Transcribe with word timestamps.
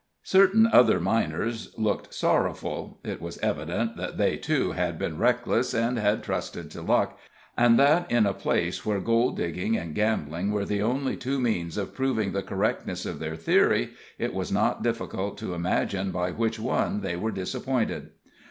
Certain 0.23 0.65
other 0.65 0.99
miners 0.99 1.75
looked 1.77 2.11
sorrowful; 2.11 2.99
it 3.03 3.21
was 3.21 3.37
evident 3.37 3.97
that 3.97 4.17
they, 4.17 4.35
too, 4.35 4.71
had 4.71 4.97
been 4.97 5.15
reckless, 5.19 5.75
and 5.75 5.99
had 5.99 6.23
trusted 6.23 6.71
to 6.71 6.81
luck, 6.81 7.19
and 7.55 7.77
that 7.77 8.09
in 8.11 8.25
a 8.25 8.33
place 8.33 8.83
where 8.83 8.99
gold 8.99 9.37
digging 9.37 9.77
and 9.77 9.93
gambling 9.93 10.51
were 10.51 10.65
the 10.65 10.81
only 10.81 11.15
two 11.15 11.39
means 11.39 11.77
of 11.77 11.93
proving 11.93 12.31
the 12.31 12.41
correctness 12.41 13.05
of 13.05 13.19
their 13.19 13.35
theory, 13.35 13.91
it 14.17 14.33
was 14.33 14.51
not 14.51 14.81
difficult 14.81 15.37
to 15.37 15.53
imagine 15.53 16.11
by 16.11 16.31
which 16.31 16.59
one 16.59 17.01
they 17.01 17.15
were 17.15 17.29
disappointed. 17.31 18.09